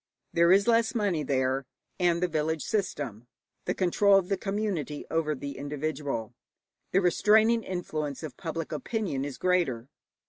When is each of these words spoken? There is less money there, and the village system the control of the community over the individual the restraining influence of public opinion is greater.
There 0.33 0.51
is 0.51 0.67
less 0.67 0.95
money 0.95 1.21
there, 1.21 1.67
and 1.99 2.23
the 2.23 2.27
village 2.27 2.63
system 2.63 3.27
the 3.65 3.75
control 3.75 4.17
of 4.17 4.29
the 4.29 4.35
community 4.35 5.05
over 5.11 5.35
the 5.35 5.59
individual 5.59 6.33
the 6.91 7.01
restraining 7.01 7.61
influence 7.61 8.23
of 8.23 8.35
public 8.35 8.71
opinion 8.71 9.23
is 9.23 9.37
greater. 9.37 9.89